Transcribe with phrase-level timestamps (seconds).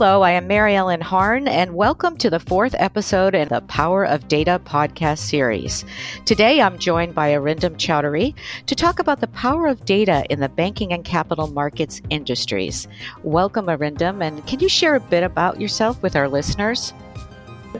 [0.00, 4.02] Hello, I am Mary Ellen Harn, and welcome to the fourth episode in the Power
[4.02, 5.84] of Data podcast series.
[6.24, 8.34] Today, I'm joined by Arindam Chowdhury
[8.64, 12.88] to talk about the power of data in the banking and capital markets industries.
[13.24, 16.94] Welcome, Arindam, and can you share a bit about yourself with our listeners?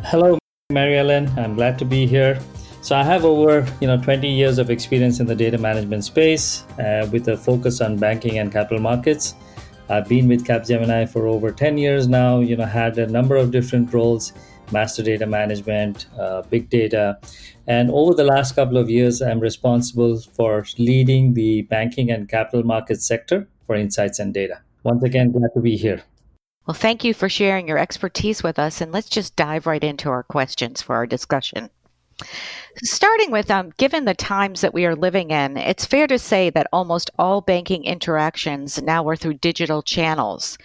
[0.05, 1.27] Hello, Mary Ellen.
[1.39, 2.39] I'm glad to be here.
[2.83, 6.65] So I have over you know 20 years of experience in the data management space
[6.79, 9.35] uh, with a focus on banking and capital markets.
[9.91, 13.51] I've been with Capgemini for over 10 years now, you know, had a number of
[13.51, 14.33] different roles,
[14.71, 17.19] master data management, uh, big data.
[17.67, 22.63] And over the last couple of years, I'm responsible for leading the banking and capital
[22.63, 24.61] market sector for insights and data.
[24.85, 26.03] Once again, glad to be here.
[26.67, 28.81] Well, thank you for sharing your expertise with us.
[28.81, 31.69] And let's just dive right into our questions for our discussion.
[32.83, 36.51] Starting with, um, given the times that we are living in, it's fair to say
[36.51, 40.57] that almost all banking interactions now are through digital channels.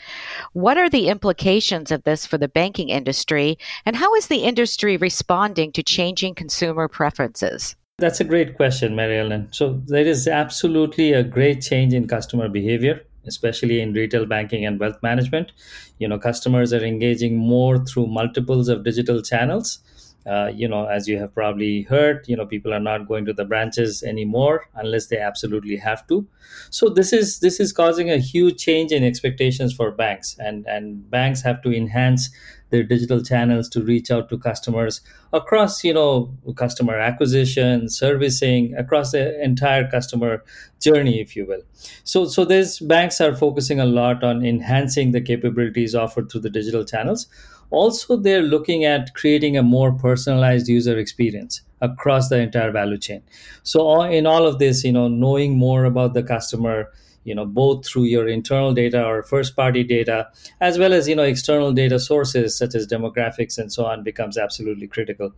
[0.54, 4.98] What are the implications of this for the banking industry, and how is the industry
[4.98, 7.76] responding to changing consumer preferences?
[7.98, 9.48] That's a great question, Mary Ellen.
[9.52, 14.80] So, there is absolutely a great change in customer behavior especially in retail banking and
[14.80, 15.52] wealth management
[16.00, 19.80] you know customers are engaging more through multiples of digital channels
[20.26, 23.34] uh, you know, as you have probably heard, you know, people are not going to
[23.34, 26.28] the branches anymore unless they absolutely have to.
[26.70, 31.10] So this is this is causing a huge change in expectations for banks, and and
[31.10, 32.30] banks have to enhance
[32.76, 35.02] their digital channels to reach out to customers
[35.34, 40.44] across, you know, customer acquisition, servicing, across the entire customer
[40.82, 41.62] journey, if you will.
[42.04, 46.50] So so these banks are focusing a lot on enhancing the capabilities offered through the
[46.50, 47.28] digital channels
[47.72, 53.22] also they're looking at creating a more personalized user experience across the entire value chain
[53.64, 56.92] so in all of this you know knowing more about the customer
[57.26, 60.28] you know both through your internal data or first party data
[60.62, 64.38] as well as you know external data sources such as demographics and so on becomes
[64.38, 65.34] absolutely critical.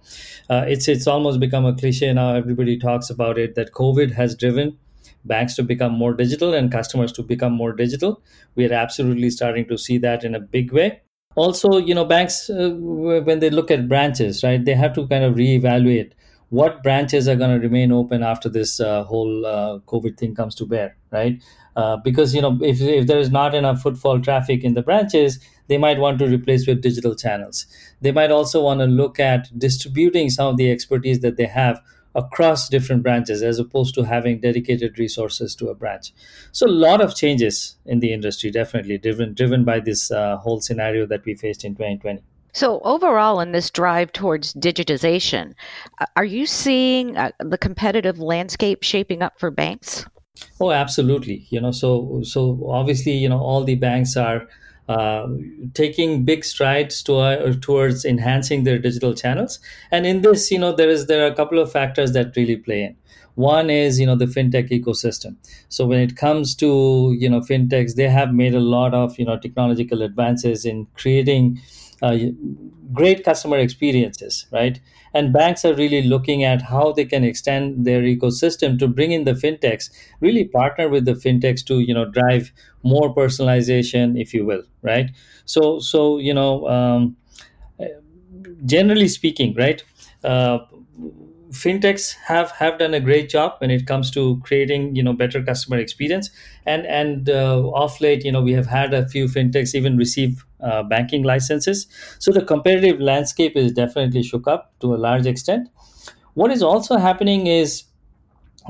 [0.49, 2.35] Uh, it's it's almost become a cliche now.
[2.35, 4.77] Everybody talks about it that covid has driven
[5.25, 8.21] banks to become more digital and customers to become more digital.
[8.55, 11.01] We are absolutely starting to see that in a big way.
[11.35, 15.23] Also you know banks uh, when they look at branches right they have to kind
[15.23, 16.13] of reevaluate
[16.49, 20.55] what branches are going to remain open after this uh, whole uh, covid thing comes
[20.55, 21.41] to bear right
[21.75, 25.39] uh, because you know if, if there is not enough footfall traffic in the branches
[25.67, 27.65] they might want to replace with digital channels
[28.01, 31.81] they might also want to look at distributing some of the expertise that they have
[32.17, 36.11] across different branches as opposed to having dedicated resources to a branch.
[36.51, 40.59] So a lot of changes in the industry, definitely driven driven by this uh, whole
[40.59, 42.23] scenario that we faced in 2020.
[42.53, 45.53] So, overall, in this drive towards digitization,
[46.15, 50.07] are you seeing uh, the competitive landscape shaping up for banks?
[50.59, 51.45] Oh, absolutely.
[51.49, 54.47] You know, so so obviously, you know, all the banks are
[54.89, 55.27] uh,
[55.73, 59.59] taking big strides to, uh, towards enhancing their digital channels.
[59.91, 62.55] And in this, you know, there is there are a couple of factors that really
[62.57, 62.95] play in.
[63.35, 65.35] One is you know the fintech ecosystem.
[65.69, 69.25] So when it comes to you know fintechs, they have made a lot of you
[69.25, 71.59] know technological advances in creating
[72.01, 72.17] uh,
[72.93, 74.79] great customer experiences, right?
[75.13, 79.23] And banks are really looking at how they can extend their ecosystem to bring in
[79.25, 82.51] the fintechs, really partner with the fintechs to you know drive
[82.83, 85.09] more personalization, if you will, right?
[85.45, 87.15] So so you know, um,
[88.65, 89.83] generally speaking, right?
[90.23, 90.59] Uh,
[91.51, 95.41] fintechs have have done a great job when it comes to creating you know better
[95.43, 96.29] customer experience
[96.65, 100.45] and and uh, off late you know we have had a few fintechs even receive
[100.61, 101.87] uh, banking licenses.
[102.19, 105.69] So the competitive landscape is definitely shook up to a large extent.
[106.33, 107.83] What is also happening is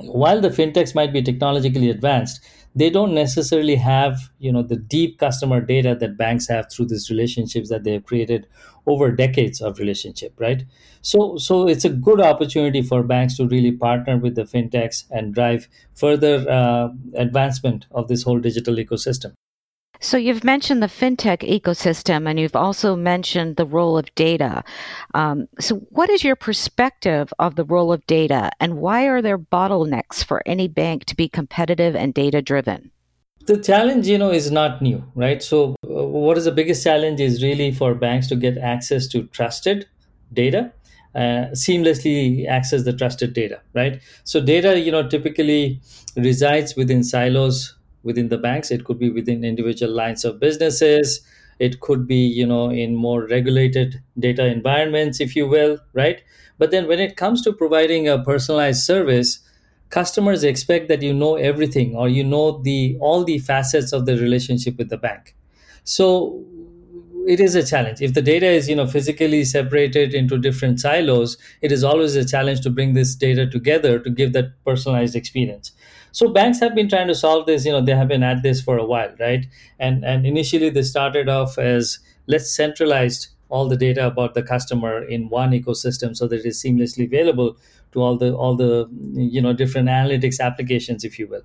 [0.01, 2.39] while the fintechs might be technologically advanced
[2.75, 7.09] they don't necessarily have you know the deep customer data that banks have through these
[7.09, 8.45] relationships that they have created
[8.85, 10.63] over decades of relationship right?
[11.01, 15.33] So so it's a good opportunity for banks to really partner with the fintechs and
[15.33, 19.33] drive further uh, advancement of this whole digital ecosystem
[19.99, 24.63] so you've mentioned the fintech ecosystem, and you've also mentioned the role of data.
[25.13, 29.37] Um, so, what is your perspective of the role of data, and why are there
[29.37, 32.91] bottlenecks for any bank to be competitive and data driven?
[33.45, 35.41] The challenge, you know, is not new, right?
[35.41, 39.23] So, uh, what is the biggest challenge is really for banks to get access to
[39.27, 39.87] trusted
[40.33, 40.71] data
[41.15, 45.81] uh, seamlessly access the trusted data right so data you know typically
[46.15, 47.76] resides within silos
[48.07, 48.71] within the banks.
[48.71, 51.21] It could be within individual lines of businesses.
[51.59, 56.21] It could be you know in more regulated data environments if you will right?
[56.57, 59.39] But then when it comes to providing a personalized service
[59.89, 64.17] customers expect that you know everything or you know the all the facets of the
[64.17, 65.35] relationship with the bank.
[65.83, 66.45] So
[67.27, 68.01] it is a challenge.
[68.01, 72.25] If the data is you know physically separated into different silos it is always a
[72.25, 75.71] challenge to bring this data together to give that personalized experience.
[76.11, 78.61] So banks have been trying to solve this you know they have been at this
[78.61, 79.45] for a while right?
[79.79, 85.03] And and initially they started off as let's centralize all the data about the customer
[85.03, 87.57] in one ecosystem so that it is seamlessly available
[87.93, 91.43] to all the all the you know different analytics applications if you will.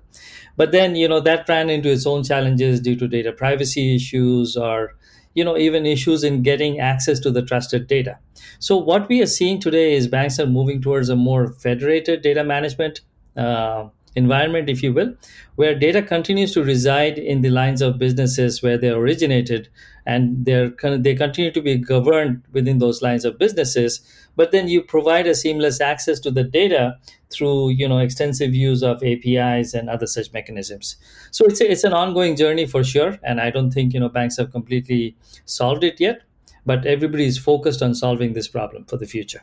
[0.57, 4.55] But then you know that ran into its own challenges due to data privacy issues
[4.57, 4.95] or
[5.33, 8.17] you know even issues in getting access to the trusted data.
[8.59, 12.43] So what we are seeing today is banks are moving towards a more federated data
[12.43, 13.01] management
[13.35, 15.13] uh, environment, if you will,
[15.55, 19.69] where data continues to reside in the lines of businesses where they originated,
[20.05, 24.01] and they're they continue to be governed within those lines of businesses.
[24.35, 26.97] But then you provide a seamless access to the data
[27.31, 30.95] through you know extensive use of APIs and other such mechanisms.
[31.31, 34.09] So it's a, it's an ongoing journey for sure, and I don't think you know
[34.09, 35.15] banks have completely
[35.45, 36.21] solved it yet.
[36.65, 39.41] But everybody is focused on solving this problem for the future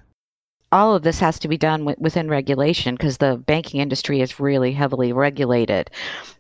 [0.73, 4.41] all of this has to be done w- within regulation because the banking industry is
[4.41, 5.91] really heavily regulated.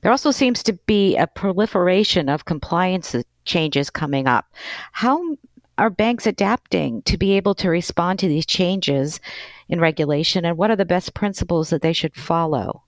[0.02, 4.46] There also seems to be a proliferation of compliance changes coming up.
[4.92, 5.36] How
[5.78, 9.18] are banks adapting to be able to respond to these changes
[9.68, 12.82] in regulation, and what are the best principles that they should follow?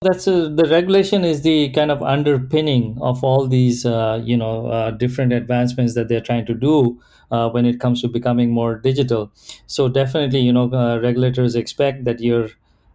[0.00, 4.66] That's a, the regulation is the kind of underpinning of all these, uh, you know,
[4.68, 7.00] uh, different advancements that they're trying to do
[7.32, 9.32] uh, when it comes to becoming more digital.
[9.66, 12.50] So definitely, you know, uh, regulators expect that you're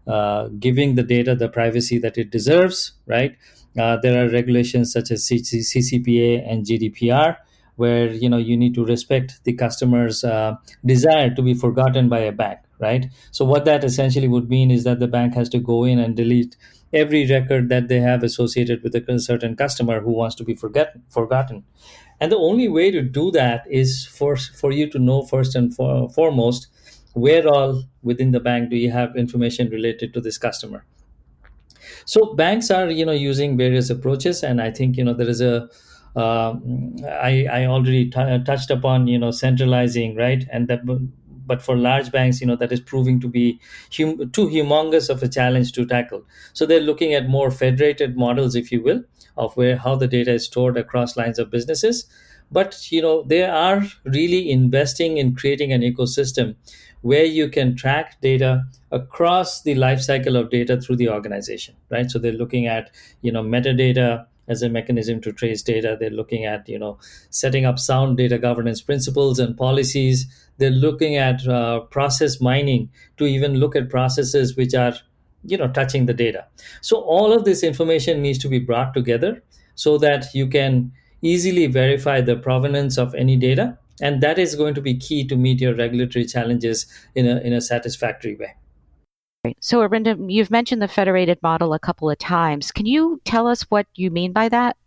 [0.08, 3.36] uh, giving the data the privacy that it deserves, right?
[3.78, 7.38] Uh, there are regulations such as CCPA and GDPR
[7.76, 10.24] where you know you need to respect the customer's
[10.86, 14.84] desire to be forgotten by a bank right so what that essentially would mean is
[14.84, 16.56] that the bank has to go in and delete
[16.94, 20.96] every record that they have associated with a certain customer who wants to be forget,
[21.10, 21.64] forgotten.
[22.20, 25.76] And the only way to do that is for, for you to know first and
[25.76, 26.68] for, foremost
[27.14, 30.86] where all within the bank do you have information related to this customer.
[32.06, 35.42] So banks are you know using various approaches, and I think you know there is
[35.42, 35.70] a
[36.16, 36.56] uh,
[37.08, 40.86] I, I already t- touched upon you know centralizing right and that
[41.46, 43.60] but for large banks you know that is proving to be
[43.96, 46.24] hum- too humongous of a challenge to tackle.
[46.54, 49.04] So they're looking at more federated models if you will
[49.38, 52.06] of where how the data is stored across lines of businesses.
[52.52, 56.56] But you know they are really investing in creating an ecosystem
[57.02, 62.10] where you can track data across the life cycle of data through the organization right?
[62.10, 62.92] So they're looking at
[63.22, 65.96] you know metadata as a mechanism to trace data.
[66.00, 66.98] They're looking at you know
[67.30, 70.28] setting up sound data governance principles and policies
[70.58, 74.94] they're looking at uh, process mining to even look at processes which are
[75.44, 76.46] you know touching the data
[76.82, 79.42] so all of this information needs to be brought together
[79.76, 80.92] so that you can
[81.22, 85.36] easily verify the provenance of any data and that is going to be key to
[85.36, 86.86] meet your regulatory challenges
[87.16, 88.56] in a, in a satisfactory way
[89.60, 92.72] so, Arindam, you've mentioned the federated model a couple of times.
[92.72, 94.78] Can you tell us what you mean by that?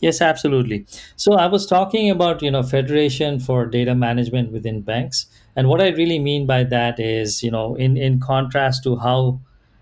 [0.00, 0.86] Yes, absolutely.
[1.16, 5.26] So I was talking about, you know, federation for data management within banks.
[5.54, 9.40] And what I really mean by that is, you know, in, in contrast to how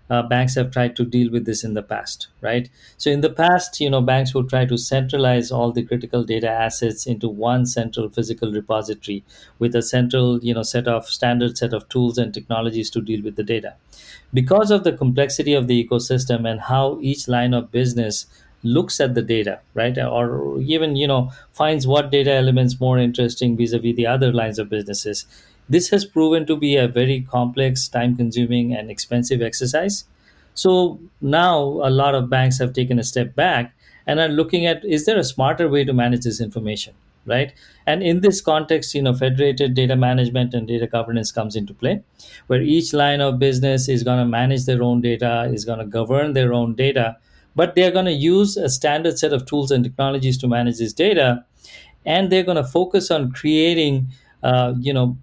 [0.09, 2.69] uh, banks have tried to deal with this in the past, right?
[2.97, 6.49] So in the past, you know, banks would try to centralize all the critical data
[6.49, 9.23] assets into one central physical repository
[9.59, 13.23] with a central, you know, set of standard set of tools and technologies to deal
[13.23, 13.73] with the data.
[14.33, 18.27] Because of the complexity of the ecosystem and how each line of business
[18.65, 19.97] looks at the data right?
[19.97, 24.69] Or even you know finds what data elements more interesting vis-a-vis the other lines of
[24.69, 25.25] businesses.
[25.69, 30.05] This has proven to be a very complex time consuming and expensive exercise.
[30.53, 33.75] So now a lot of banks have taken a step back
[34.07, 36.93] and are looking at is there a smarter way to manage this information
[37.25, 37.53] right?
[37.87, 42.01] And in this context you know federated data management and data governance comes into play
[42.47, 45.85] where each line of business is going to manage their own data is going to
[45.85, 47.17] govern their own data
[47.55, 50.93] but they're going to use a standard set of tools and technologies to manage this
[50.93, 51.45] data
[52.05, 54.07] and they're going to focus on creating
[54.43, 55.17] uh, you know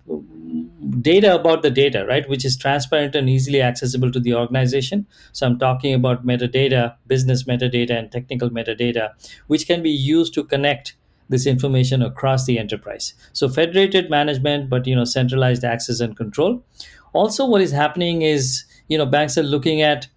[1.00, 2.28] data about the data right?
[2.28, 5.06] Which is transparent and easily accessible to the organization.
[5.32, 9.10] So i'm talking about metadata business metadata and technical metadata
[9.46, 10.96] which can be used to connect
[11.28, 13.14] this information across the enterprise.
[13.32, 16.64] So federated management but you know centralized access and control.
[17.12, 20.08] Also what is happening is you know banks are looking at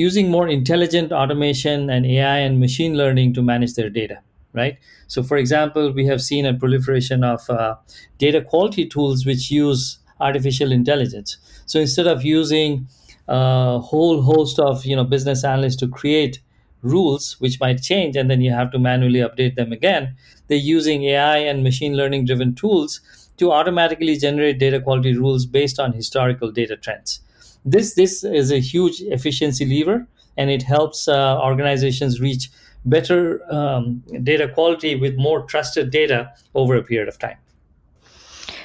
[0.00, 4.20] using more intelligent automation and AI and machine learning to manage their data,
[4.52, 4.78] right?
[5.06, 7.76] So, for example, we have seen a proliferation of uh,
[8.18, 11.36] data quality tools which use artificial intelligence.
[11.66, 12.88] So, instead of using
[13.28, 16.40] a whole host of you know business analysts to create
[16.82, 20.16] rules which might change and then you have to manually update them again
[20.48, 23.00] they're using ai and machine learning driven tools
[23.36, 27.20] to automatically generate data quality rules based on historical data trends
[27.64, 32.50] this this is a huge efficiency lever and it helps uh, organizations reach
[32.84, 37.36] better um, data quality with more trusted data over a period of time.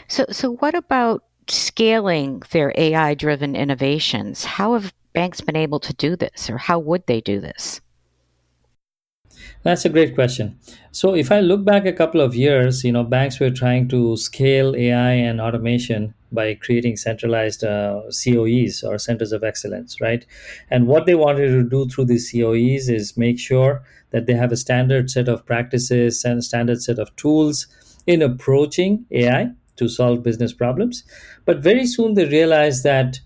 [0.08, 4.46] So so what about scaling their ai driven innovations?
[4.46, 7.82] How have banks been able to do this or how would they do this
[9.66, 10.60] that's a great question.
[10.92, 14.16] So if I look back a couple of years, you know, banks were trying to
[14.16, 20.24] scale AI and automation by creating centralized uh, COEs or centers of excellence, right?
[20.70, 24.52] And what they wanted to do through these COEs is make sure that they have
[24.52, 27.66] a standard set of practices and standard set of tools
[28.06, 31.04] in approaching AI to solve business problems.
[31.44, 33.20] But very soon they realized that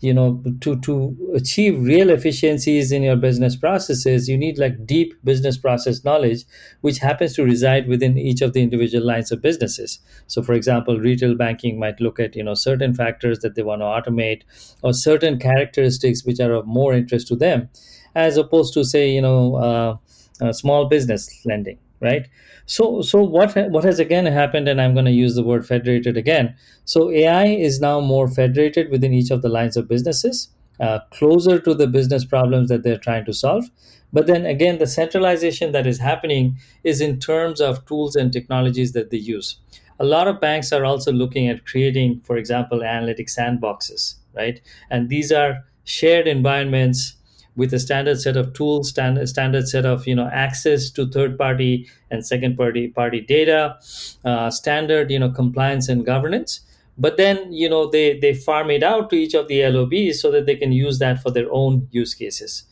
[0.00, 5.14] you know to to achieve real efficiencies in your business processes you need like deep
[5.24, 6.44] business process knowledge
[6.82, 9.98] which happens to reside within each of the individual lines of businesses.
[10.26, 13.80] So for example retail banking might look at you know certain factors that they want
[13.80, 14.42] to automate
[14.82, 17.68] or certain characteristics which are of more interest to them
[18.14, 19.96] as opposed to say you know uh,
[20.44, 22.28] uh, small business lending right?
[22.66, 26.16] So so what what has again happened and i'm going to use the word federated
[26.16, 26.54] again.
[26.84, 30.48] So ai is now more federated within each of the lines of businesses
[30.80, 33.64] uh, closer to the business problems that they're trying to solve.
[34.12, 38.92] But then again the centralization that is happening is in terms of tools and technologies
[38.92, 39.58] that they use.
[39.98, 44.60] A lot of banks are also looking at creating for example analytic sandboxes right?
[44.90, 47.15] And these are shared environments
[47.56, 51.38] with a standard set of tools, standard standard set of you know access to third
[51.38, 53.76] party and second party party data,
[54.24, 56.60] uh, standard you know compliance and governance.
[56.98, 60.30] But then you know they they farm it out to each of the LOBs so
[60.30, 62.64] that they can use that for their own use cases.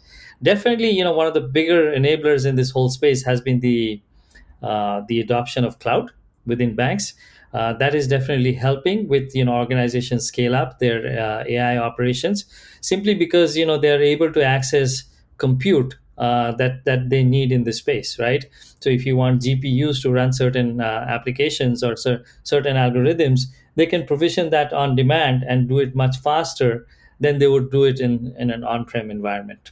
[0.43, 4.01] Definitely, you know one of the bigger enablers in this whole space has been the
[4.63, 6.11] uh, the adoption of cloud
[6.47, 7.15] within banks
[7.55, 12.45] uh, that is definitely helping with you know organizations scale up their uh, AI operations
[12.81, 15.05] simply because you know they are able to access
[15.39, 18.45] compute uh, that that they need in this space, right?
[18.81, 23.47] So if you want GPUs to run certain uh, applications or cer- certain algorithms,
[23.77, 26.87] they can provision that on demand and do it much faster
[27.21, 29.71] than they would do it in, in an on-prem environment.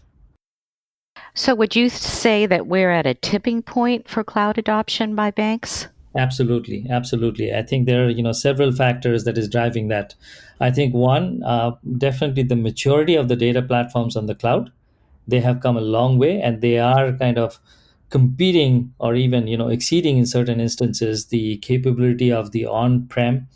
[1.35, 5.89] So would you say that we're at a tipping point for cloud adoption by banks?
[6.17, 7.55] Absolutely, absolutely.
[7.55, 10.15] I think there are you know several factors that is driving that.
[10.61, 14.71] I think one, uh, definitely the maturity of the data platforms on the cloud.
[15.29, 17.61] They have come a long way, and they are kind of
[18.11, 23.49] competing or even you know exceeding in certain instances the capability of the on-prem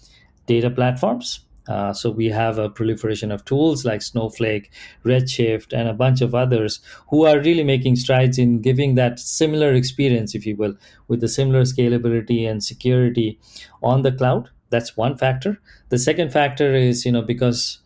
[0.47, 4.71] data platforms uh, so we have a proliferation of tools like Snowflake,
[5.05, 9.73] Redshift, and a bunch of others who are really making strides in giving that similar
[9.73, 10.75] experience, if you will,
[11.09, 13.39] with the similar scalability and security
[13.83, 14.51] on the cloud.
[14.71, 15.61] That's one factor.
[15.89, 17.79] The second factor is, you know, because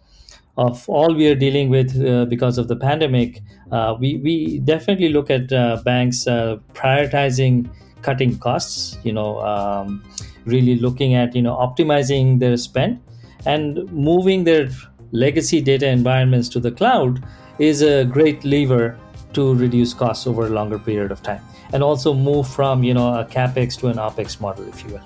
[0.57, 5.09] of all we are dealing with uh, because of the pandemic, uh, we, we definitely
[5.09, 7.71] look at uh, banks uh, prioritizing
[8.03, 10.03] cutting costs, you know, um,
[10.45, 13.01] really looking at, you know, optimizing their spend
[13.47, 14.68] and moving their
[15.12, 17.25] legacy data environments to the cloud
[17.59, 18.99] is a great lever
[19.32, 21.42] to reduce costs over a longer period of time.
[21.73, 25.02] And also move from you know a capex to an opex model if you will.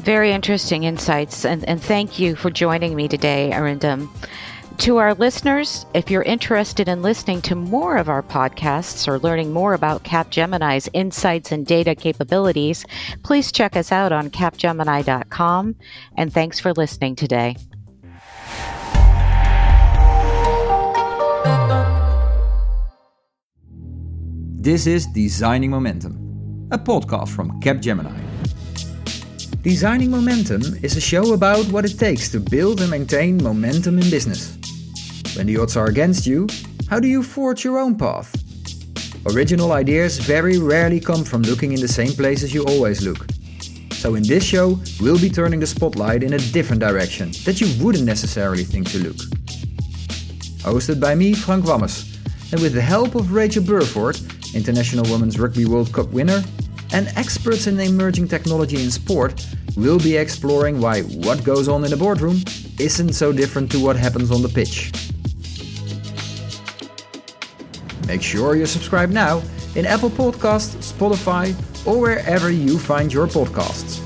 [0.00, 1.44] Very interesting insights.
[1.44, 4.08] And, and thank you for joining me today arindam
[4.78, 9.52] to our listeners, if you're interested in listening to more of our podcasts or learning
[9.52, 12.84] more about Capgemini's insights and data capabilities,
[13.24, 15.74] please check us out on capgemini.com.
[16.16, 17.56] And thanks for listening today.
[24.60, 28.28] This is Designing Momentum, a podcast from Capgemini.
[29.62, 34.08] Designing Momentum is a show about what it takes to build and maintain momentum in
[34.08, 34.57] business.
[35.38, 36.48] When the odds are against you,
[36.90, 38.34] how do you forge your own path?
[39.24, 43.24] Original ideas very rarely come from looking in the same places you always look.
[43.92, 47.68] So in this show, we'll be turning the spotlight in a different direction that you
[47.80, 49.16] wouldn't necessarily think to look.
[50.66, 52.18] Hosted by me, Frank Wammes,
[52.50, 54.18] and with the help of Rachel Burford,
[54.56, 56.42] International Women's Rugby World Cup winner,
[56.92, 61.90] and experts in emerging technology in sport, we'll be exploring why what goes on in
[61.90, 62.42] the boardroom
[62.80, 65.07] isn't so different to what happens on the pitch.
[68.08, 69.42] Make sure you subscribe now
[69.76, 71.54] in Apple Podcasts, Spotify,
[71.86, 73.97] or wherever you find your podcasts.